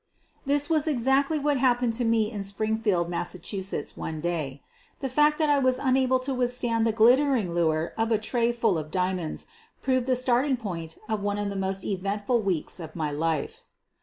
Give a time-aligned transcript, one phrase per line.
[0.47, 3.35] This was exactly what happened to me in Spring field, Mass.,
[3.95, 4.63] one day.
[4.99, 8.79] The fact that I was unable to withstand the glittering lure of a tray full
[8.79, 9.45] of diamonds
[9.83, 13.61] proved the starting point of one of the most eventful weeks of my life.